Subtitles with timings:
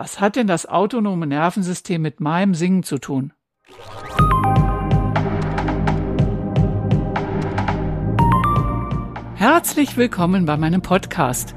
[0.00, 3.32] Was hat denn das autonome Nervensystem mit meinem Singen zu tun?
[9.34, 11.56] Herzlich willkommen bei meinem Podcast.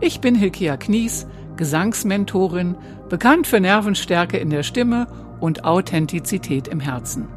[0.00, 2.76] Ich bin Hilkia Knies, Gesangsmentorin,
[3.08, 5.06] bekannt für Nervenstärke in der Stimme
[5.38, 7.28] und Authentizität im Herzen.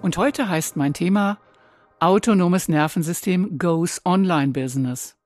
[0.00, 1.38] Und heute heißt mein Thema
[1.98, 5.16] Autonomes Nervensystem Goes Online Business.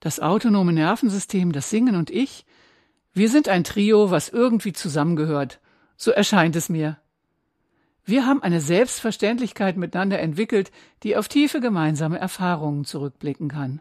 [0.00, 2.44] Das autonome Nervensystem, das Singen und ich,
[3.16, 5.58] wir sind ein Trio, was irgendwie zusammengehört.
[5.96, 6.98] So erscheint es mir.
[8.04, 10.70] Wir haben eine Selbstverständlichkeit miteinander entwickelt,
[11.02, 13.80] die auf tiefe gemeinsame Erfahrungen zurückblicken kann.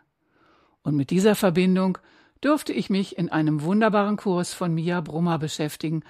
[0.84, 1.98] Und mit dieser Verbindung
[2.40, 6.04] durfte ich mich in einem wunderbaren Kurs von Mia Brummer beschäftigen,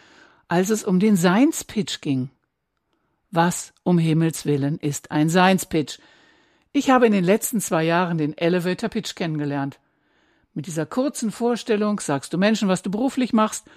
[0.47, 2.29] als es um den Seinspitch ging.
[3.31, 5.97] Was um Himmels willen ist ein Seinspitch?
[6.73, 9.79] Ich habe in den letzten zwei Jahren den Elevator Pitch kennengelernt.
[10.55, 13.67] Mit dieser kurzen Vorstellung sagst du Menschen, was du beruflich machst,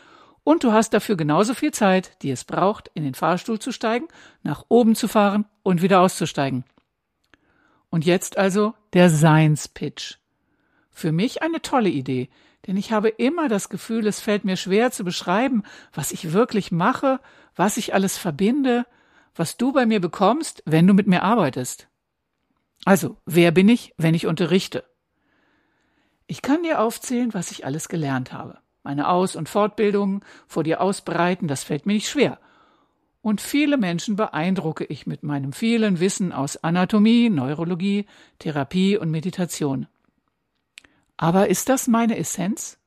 [0.45, 4.07] und du hast dafür genauso viel Zeit, die es braucht, in den Fahrstuhl zu steigen,
[4.43, 6.65] nach oben zu fahren und wieder auszusteigen.
[7.91, 10.15] Und jetzt also der Science-Pitch.
[10.91, 12.31] Für mich eine tolle Idee,
[12.67, 16.71] denn ich habe immer das Gefühl, es fällt mir schwer zu beschreiben, was ich wirklich
[16.71, 17.21] mache,
[17.57, 18.87] was ich alles verbinde,
[19.35, 21.89] was du bei mir bekommst, wenn du mit mir arbeitest.
[22.85, 24.85] Also, wer bin ich, wenn ich unterrichte?
[26.31, 28.59] Ich kann dir aufzählen, was ich alles gelernt habe.
[28.83, 32.39] Meine Aus- und Fortbildungen vor dir ausbreiten, das fällt mir nicht schwer.
[33.23, 38.05] Und viele Menschen beeindrucke ich mit meinem vielen Wissen aus Anatomie, Neurologie,
[38.39, 39.87] Therapie und Meditation.
[41.17, 42.79] Aber ist das meine Essenz?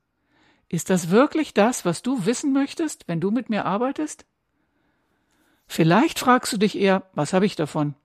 [0.70, 4.26] Ist das wirklich das, was du wissen möchtest, wenn du mit mir arbeitest?
[5.66, 7.96] Vielleicht fragst du dich eher, was habe ich davon?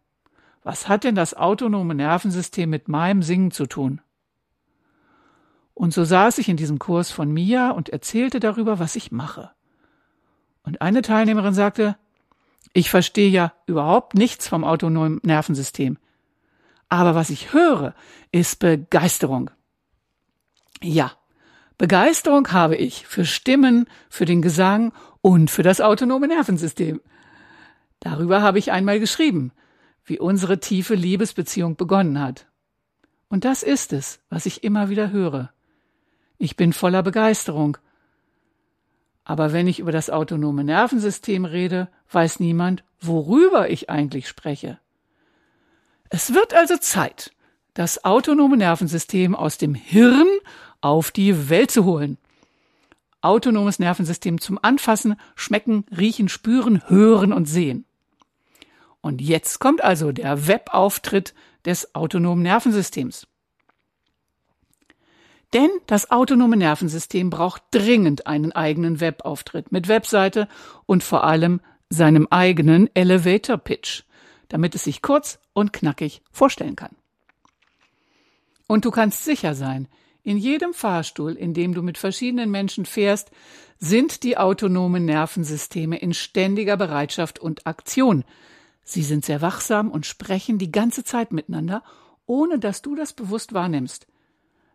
[0.62, 4.00] Was hat denn das autonome Nervensystem mit meinem Singen zu tun?
[5.76, 9.50] Und so saß ich in diesem Kurs von Mia und erzählte darüber, was ich mache.
[10.62, 11.98] Und eine Teilnehmerin sagte,
[12.72, 15.98] ich verstehe ja überhaupt nichts vom autonomen Nervensystem.
[16.88, 17.94] Aber was ich höre,
[18.32, 19.50] ist Begeisterung.
[20.82, 21.12] Ja,
[21.76, 27.02] Begeisterung habe ich für Stimmen, für den Gesang und für das autonome Nervensystem.
[28.00, 29.52] Darüber habe ich einmal geschrieben,
[30.06, 32.46] wie unsere tiefe Liebesbeziehung begonnen hat.
[33.28, 35.52] Und das ist es, was ich immer wieder höre.
[36.38, 37.78] Ich bin voller Begeisterung.
[39.24, 44.78] Aber wenn ich über das autonome Nervensystem rede, weiß niemand, worüber ich eigentlich spreche.
[46.10, 47.32] Es wird also Zeit,
[47.74, 50.28] das autonome Nervensystem aus dem Hirn
[50.80, 52.18] auf die Welt zu holen.
[53.20, 57.84] Autonomes Nervensystem zum Anfassen, Schmecken, Riechen, Spüren, Hören und Sehen.
[59.00, 63.26] Und jetzt kommt also der Webauftritt des autonomen Nervensystems.
[65.52, 70.48] Denn das autonome Nervensystem braucht dringend einen eigenen Webauftritt mit Webseite
[70.86, 74.02] und vor allem seinem eigenen Elevator Pitch,
[74.48, 76.96] damit es sich kurz und knackig vorstellen kann.
[78.66, 79.88] Und du kannst sicher sein,
[80.24, 83.30] in jedem Fahrstuhl, in dem du mit verschiedenen Menschen fährst,
[83.78, 88.24] sind die autonomen Nervensysteme in ständiger Bereitschaft und Aktion.
[88.82, 91.84] Sie sind sehr wachsam und sprechen die ganze Zeit miteinander,
[92.26, 94.08] ohne dass du das bewusst wahrnimmst.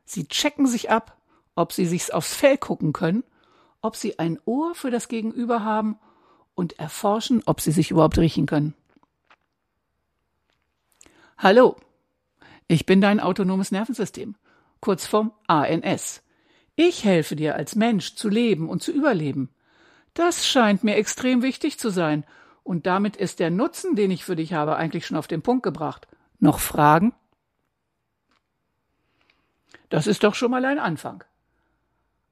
[0.06, 1.18] Sie checken sich ab,
[1.56, 3.24] ob sie sich's aufs Fell gucken können,
[3.82, 5.98] ob sie ein Ohr für das Gegenüber haben
[6.56, 8.74] und erforschen, ob sie sich überhaupt riechen können.
[11.38, 11.76] Hallo,
[12.68, 14.36] ich bin dein autonomes Nervensystem,
[14.80, 16.22] kurz vom ANS.
[16.76, 19.50] Ich helfe dir als Mensch zu leben und zu überleben.
[20.14, 22.26] Das scheint mir extrem wichtig zu sein,
[22.64, 25.64] und damit ist der Nutzen, den ich für dich habe, eigentlich schon auf den Punkt
[25.64, 26.08] gebracht.
[26.40, 27.14] Noch Fragen?
[29.92, 31.24] Das ist doch schon mal ein Anfang.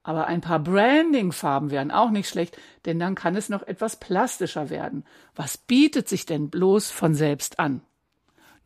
[0.02, 2.56] Aber ein paar Branding-Farben wären auch nicht schlecht,
[2.86, 5.04] denn dann kann es noch etwas plastischer werden.
[5.36, 7.82] Was bietet sich denn bloß von selbst an?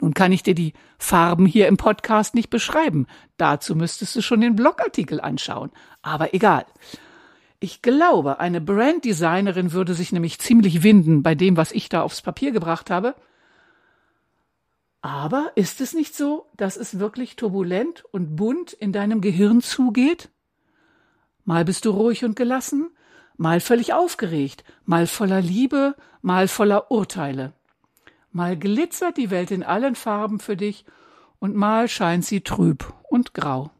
[0.01, 3.07] Nun kann ich dir die Farben hier im Podcast nicht beschreiben.
[3.37, 5.71] Dazu müsstest du schon den Blogartikel anschauen.
[6.03, 6.65] Aber egal.
[7.59, 12.23] Ich glaube, eine Branddesignerin würde sich nämlich ziemlich winden bei dem, was ich da aufs
[12.23, 13.17] Papier gebracht habe.
[15.05, 20.31] Aber ist es nicht so, dass es wirklich turbulent und bunt in deinem Gehirn zugeht?
[21.45, 22.89] Mal bist du ruhig und gelassen,
[23.37, 27.53] mal völlig aufgeregt, mal voller Liebe, mal voller Urteile.
[28.33, 30.87] Mal glitzert die Welt in allen Farben für dich
[31.39, 33.73] und mal scheint sie trüb und grau.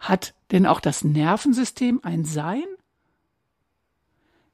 [0.00, 2.66] Hat denn auch das Nervensystem ein Sein?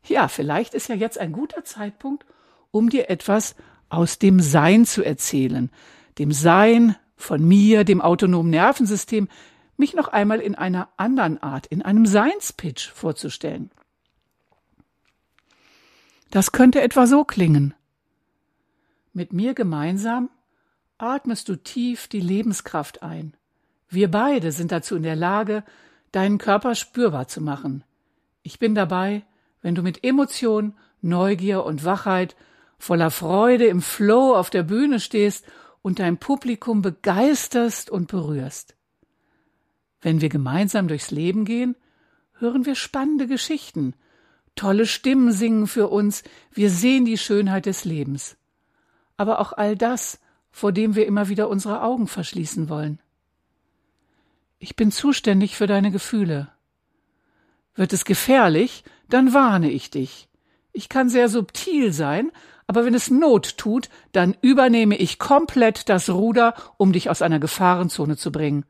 [0.05, 2.25] Ja, vielleicht ist ja jetzt ein guter Zeitpunkt,
[2.71, 3.57] um dir etwas
[3.89, 5.71] aus dem Sein zu erzählen,
[6.19, 9.29] dem Sein von mir, dem autonomen Nervensystem,
[9.77, 13.71] mich noch einmal in einer anderen Art, in einem Seinspitch vorzustellen.
[16.31, 17.75] Das könnte etwa so klingen.
[19.13, 20.31] Mit mir gemeinsam
[20.99, 23.35] atmest du tief die Lebenskraft ein.
[23.89, 25.65] Wir beide sind dazu in der Lage,
[26.13, 27.85] deinen Körper spürbar zu machen.
[28.43, 29.25] Ich bin dabei,
[29.63, 32.37] wenn du mit Emotion, Neugier und Wachheit
[32.79, 35.45] voller Freude im Flow auf der Bühne stehst
[35.83, 38.77] und dein Publikum begeisterst und berührst.
[40.01, 41.77] Wenn wir gemeinsam durchs Leben gehen,
[42.35, 43.95] hören wir spannende Geschichten,
[44.55, 46.23] tolle Stimmen singen für uns,
[46.53, 48.37] wir sehen die Schönheit des Lebens.
[49.17, 50.21] Aber auch all das,
[50.51, 53.01] vor dem wir immer wieder unsere Augen verschließen wollen.
[54.59, 56.49] Ich bin zuständig für deine Gefühle.
[57.75, 60.29] Wird es gefährlich, dann warne ich dich.
[60.73, 62.31] Ich kann sehr subtil sein,
[62.69, 67.41] aber wenn es Not tut, dann übernehme ich komplett das Ruder, um dich aus einer
[67.41, 68.67] Gefahrenzone zu bringen.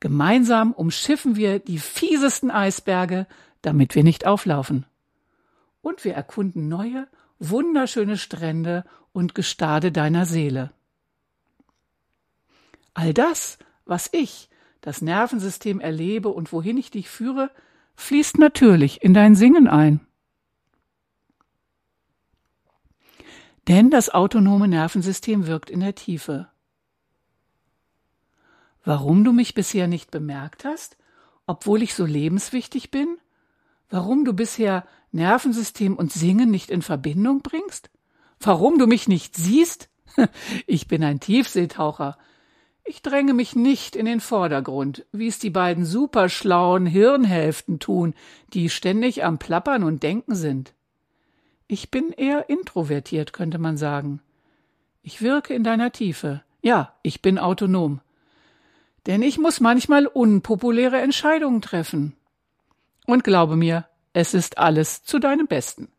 [0.00, 3.26] Gemeinsam umschiffen wir die fiesesten Eisberge,
[3.60, 4.86] damit wir nicht auflaufen.
[5.82, 7.06] Und wir erkunden neue,
[7.38, 10.72] wunderschöne Strände und Gestade deiner Seele.
[12.94, 14.48] All das, was ich,
[14.80, 17.50] das Nervensystem erlebe und wohin ich dich führe,
[17.96, 20.00] fließt natürlich in dein Singen ein.
[23.70, 26.48] Denn das autonome Nervensystem wirkt in der Tiefe.
[28.82, 30.96] Warum du mich bisher nicht bemerkt hast,
[31.46, 33.18] obwohl ich so lebenswichtig bin?
[33.88, 37.90] Warum du bisher Nervensystem und Singen nicht in Verbindung bringst?
[38.40, 39.88] Warum du mich nicht siehst?
[40.66, 42.18] Ich bin ein Tiefseetaucher.
[42.82, 48.14] Ich dränge mich nicht in den Vordergrund, wie es die beiden superschlauen Hirnhälften tun,
[48.52, 50.74] die ständig am Plappern und Denken sind.
[51.72, 54.20] Ich bin eher introvertiert, könnte man sagen.
[55.02, 56.42] Ich wirke in deiner Tiefe.
[56.62, 58.00] Ja, ich bin autonom.
[59.06, 62.16] Denn ich muss manchmal unpopuläre Entscheidungen treffen.
[63.06, 65.92] Und glaube mir, es ist alles zu deinem Besten.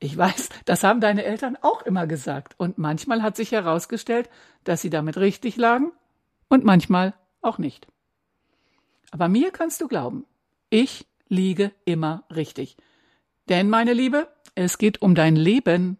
[0.00, 4.28] Ich weiß, das haben deine Eltern auch immer gesagt, und manchmal hat sich herausgestellt,
[4.64, 5.92] dass sie damit richtig lagen
[6.48, 7.86] und manchmal auch nicht.
[9.12, 10.26] Aber mir kannst du glauben,
[10.68, 12.76] ich liege immer richtig.
[13.48, 15.98] Denn, meine Liebe, es geht um dein Leben.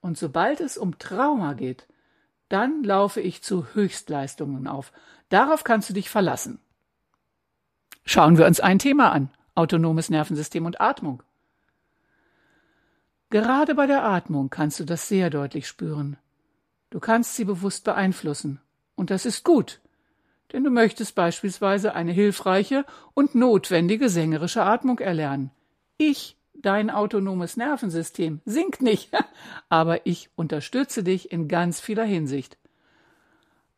[0.00, 1.86] Und sobald es um Trauma geht,
[2.48, 4.92] dann laufe ich zu Höchstleistungen auf.
[5.28, 6.58] Darauf kannst du dich verlassen.
[8.04, 9.30] Schauen wir uns ein Thema an.
[9.54, 11.22] Autonomes Nervensystem und Atmung.
[13.28, 16.16] Gerade bei der Atmung kannst du das sehr deutlich spüren.
[16.88, 18.60] Du kannst sie bewusst beeinflussen.
[18.96, 19.80] Und das ist gut.
[20.52, 22.84] Denn du möchtest beispielsweise eine hilfreiche
[23.14, 25.52] und notwendige sängerische Atmung erlernen.
[25.96, 29.10] Ich dein autonomes Nervensystem sinkt nicht,
[29.68, 32.56] aber ich unterstütze dich in ganz vieler Hinsicht.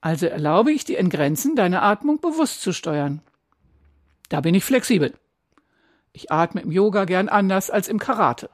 [0.00, 3.23] Also erlaube ich dir in Grenzen, deine Atmung bewusst zu steuern.
[4.29, 5.14] Da bin ich flexibel.
[6.12, 8.50] Ich atme im Yoga gern anders als im Karate.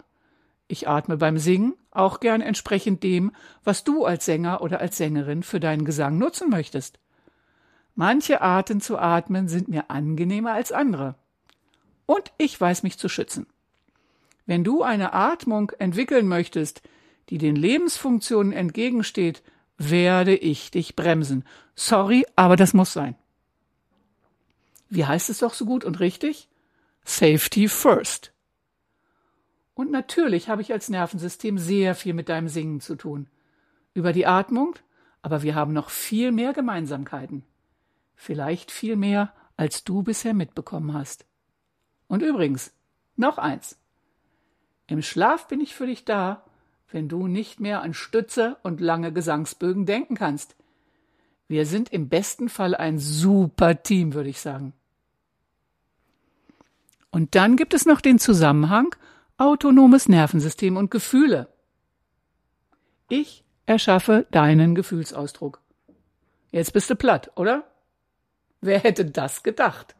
[0.68, 3.32] Ich atme beim Singen auch gern entsprechend dem,
[3.64, 6.98] was du als Sänger oder als Sängerin für deinen Gesang nutzen möchtest.
[7.94, 11.16] Manche Arten zu atmen sind mir angenehmer als andere.
[12.06, 13.46] Und ich weiß mich zu schützen.
[14.48, 16.80] Wenn du eine Atmung entwickeln möchtest,
[17.28, 19.42] die den Lebensfunktionen entgegensteht,
[19.76, 21.44] werde ich dich bremsen.
[21.74, 23.14] Sorry, aber das muss sein.
[24.88, 26.48] Wie heißt es doch so gut und richtig?
[27.04, 28.32] Safety first.
[29.74, 33.28] Und natürlich habe ich als Nervensystem sehr viel mit deinem Singen zu tun.
[33.92, 34.76] Über die Atmung,
[35.20, 37.44] aber wir haben noch viel mehr Gemeinsamkeiten.
[38.16, 41.26] Vielleicht viel mehr, als du bisher mitbekommen hast.
[42.06, 42.72] Und übrigens,
[43.14, 43.76] noch eins.
[44.88, 46.42] Im Schlaf bin ich für dich da,
[46.90, 50.56] wenn du nicht mehr an Stütze und lange Gesangsbögen denken kannst.
[51.46, 54.72] Wir sind im besten Fall ein super Team, würde ich sagen.
[57.10, 58.94] Und dann gibt es noch den Zusammenhang
[59.36, 61.48] autonomes Nervensystem und Gefühle.
[63.08, 65.60] Ich erschaffe deinen Gefühlsausdruck.
[66.50, 67.64] Jetzt bist du platt, oder?
[68.60, 69.94] Wer hätte das gedacht?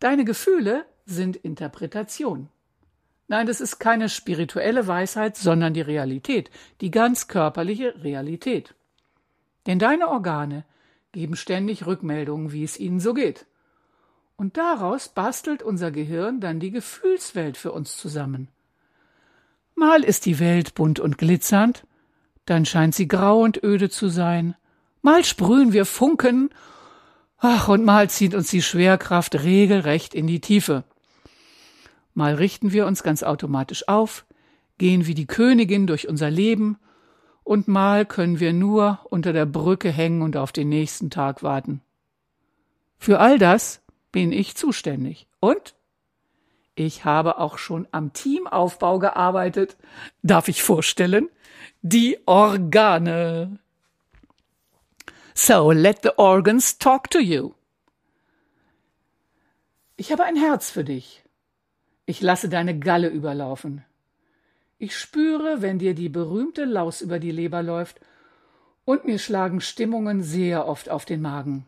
[0.00, 2.48] Deine Gefühle sind Interpretation.
[3.28, 8.74] Nein, das ist keine spirituelle Weisheit, sondern die Realität, die ganz körperliche Realität.
[9.66, 10.64] Denn deine Organe
[11.12, 13.46] geben ständig Rückmeldungen, wie es ihnen so geht.
[14.36, 18.48] Und daraus bastelt unser Gehirn dann die Gefühlswelt für uns zusammen.
[19.74, 21.84] Mal ist die Welt bunt und glitzernd,
[22.44, 24.54] dann scheint sie grau und öde zu sein,
[25.02, 26.50] mal sprühen wir Funken,
[27.38, 30.84] ach, und mal zieht uns die Schwerkraft regelrecht in die Tiefe.
[32.16, 34.24] Mal richten wir uns ganz automatisch auf,
[34.78, 36.78] gehen wie die Königin durch unser Leben,
[37.44, 41.82] und mal können wir nur unter der Brücke hängen und auf den nächsten Tag warten.
[42.96, 43.82] Für all das
[44.12, 45.28] bin ich zuständig.
[45.40, 45.74] Und
[46.74, 49.76] ich habe auch schon am Teamaufbau gearbeitet.
[50.22, 51.28] Darf ich vorstellen?
[51.82, 53.58] Die Organe.
[55.34, 57.52] So let the organs talk to you.
[59.98, 61.25] Ich habe ein Herz für dich.
[62.06, 63.84] Ich lasse deine Galle überlaufen.
[64.78, 68.00] Ich spüre, wenn dir die berühmte Laus über die Leber läuft,
[68.84, 71.66] und mir schlagen Stimmungen sehr oft auf den Magen.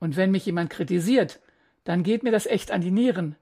[0.00, 1.38] Und wenn mich jemand kritisiert,
[1.84, 3.36] dann geht mir das echt an die Nieren.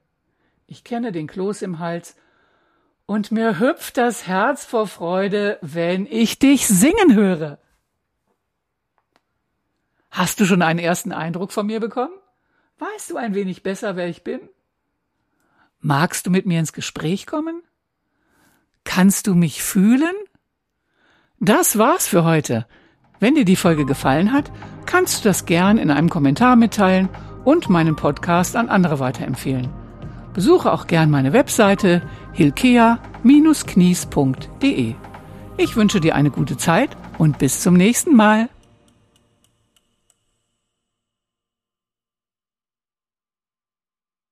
[0.67, 2.15] Ich kenne den Kloß im Hals,
[3.07, 7.59] und mir hüpft das Herz vor Freude, wenn ich dich singen höre.
[10.11, 12.13] Hast du schon einen ersten Eindruck von mir bekommen?
[12.77, 14.49] Weißt du ein wenig besser, wer ich bin?
[15.87, 17.61] Magst du mit mir ins Gespräch kommen?
[18.85, 20.15] Kannst du mich fühlen?
[21.39, 22.65] Das war's für heute.
[23.19, 24.51] Wenn dir die Folge gefallen hat,
[24.87, 27.07] kannst du das gern in einem Kommentar mitteilen
[27.43, 29.69] und meinen Podcast an andere weiterempfehlen.
[30.33, 32.01] Besuche auch gern meine Webseite
[32.33, 34.95] hilkea-knies.de.
[35.57, 38.49] Ich wünsche dir eine gute Zeit und bis zum nächsten Mal.